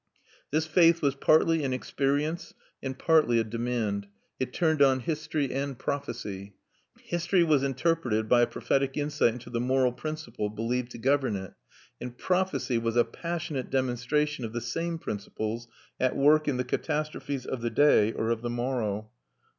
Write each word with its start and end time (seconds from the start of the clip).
This 0.49 0.65
faith 0.65 1.03
was 1.03 1.13
partly 1.13 1.63
an 1.63 1.73
experience 1.73 2.55
and 2.81 2.97
partly 2.97 3.37
a 3.37 3.43
demand; 3.43 4.07
it 4.39 4.51
turned 4.51 4.81
on 4.81 5.01
history 5.01 5.53
and 5.53 5.77
prophecy. 5.77 6.55
History 6.99 7.43
was 7.43 7.61
interpreted 7.61 8.27
by 8.27 8.41
a 8.41 8.47
prophetic 8.47 8.97
insight 8.97 9.33
into 9.33 9.51
the 9.51 9.59
moral 9.61 9.91
principle, 9.93 10.49
believed 10.49 10.89
to 10.93 10.97
govern 10.97 11.35
it; 11.35 11.53
and 12.01 12.17
prophecy 12.17 12.79
was 12.79 12.95
a 12.95 13.05
passionate 13.05 13.69
demonstration 13.69 14.43
of 14.43 14.53
the 14.53 14.59
same 14.61 14.97
principles, 14.97 15.67
at 15.99 16.15
work 16.15 16.47
in 16.47 16.57
the 16.57 16.63
catastrophes 16.63 17.45
of 17.45 17.61
the 17.61 17.69
day 17.69 18.11
or 18.11 18.31
of 18.31 18.41
the 18.41 18.49
morrow. 18.49 19.11